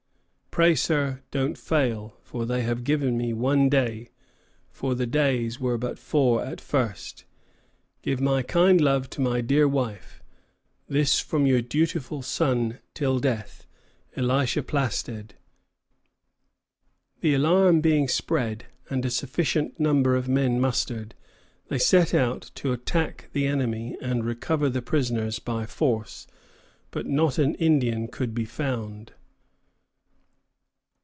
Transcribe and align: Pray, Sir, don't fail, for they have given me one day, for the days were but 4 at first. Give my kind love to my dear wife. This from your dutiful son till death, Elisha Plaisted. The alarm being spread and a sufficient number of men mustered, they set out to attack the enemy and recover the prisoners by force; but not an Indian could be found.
Pray, 0.53 0.75
Sir, 0.75 1.21
don't 1.31 1.57
fail, 1.57 2.17
for 2.21 2.45
they 2.45 2.61
have 2.63 2.83
given 2.83 3.17
me 3.17 3.31
one 3.31 3.69
day, 3.69 4.09
for 4.69 4.93
the 4.95 5.07
days 5.07 5.61
were 5.61 5.77
but 5.77 5.97
4 5.97 6.43
at 6.43 6.59
first. 6.59 7.23
Give 8.01 8.19
my 8.19 8.41
kind 8.43 8.81
love 8.81 9.09
to 9.11 9.21
my 9.21 9.39
dear 9.39 9.65
wife. 9.65 10.21
This 10.89 11.21
from 11.21 11.47
your 11.47 11.61
dutiful 11.61 12.21
son 12.21 12.79
till 12.93 13.19
death, 13.19 13.65
Elisha 14.17 14.61
Plaisted. 14.61 15.35
The 17.21 17.33
alarm 17.33 17.79
being 17.79 18.09
spread 18.09 18.65
and 18.89 19.05
a 19.05 19.09
sufficient 19.09 19.79
number 19.79 20.17
of 20.17 20.27
men 20.27 20.59
mustered, 20.59 21.15
they 21.69 21.79
set 21.79 22.13
out 22.13 22.51
to 22.55 22.73
attack 22.73 23.29
the 23.31 23.47
enemy 23.47 23.95
and 24.01 24.25
recover 24.25 24.67
the 24.67 24.81
prisoners 24.81 25.39
by 25.39 25.65
force; 25.65 26.27
but 26.91 27.05
not 27.07 27.37
an 27.37 27.55
Indian 27.55 28.09
could 28.09 28.33
be 28.33 28.43
found. 28.45 29.13